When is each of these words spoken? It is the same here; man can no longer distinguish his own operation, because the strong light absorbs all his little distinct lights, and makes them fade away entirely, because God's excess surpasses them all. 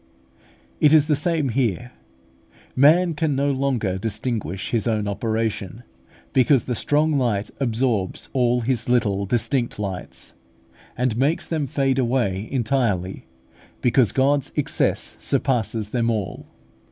It 0.79 0.93
is 0.93 1.05
the 1.05 1.15
same 1.15 1.49
here; 1.49 1.91
man 2.75 3.13
can 3.13 3.35
no 3.35 3.51
longer 3.51 3.99
distinguish 3.99 4.71
his 4.71 4.87
own 4.87 5.07
operation, 5.07 5.83
because 6.33 6.65
the 6.65 6.73
strong 6.73 7.19
light 7.19 7.51
absorbs 7.59 8.27
all 8.33 8.61
his 8.61 8.89
little 8.89 9.27
distinct 9.27 9.77
lights, 9.77 10.33
and 10.97 11.15
makes 11.17 11.47
them 11.47 11.67
fade 11.67 11.99
away 11.99 12.49
entirely, 12.51 13.27
because 13.81 14.11
God's 14.11 14.51
excess 14.55 15.17
surpasses 15.19 15.91
them 15.91 16.09
all. 16.09 16.47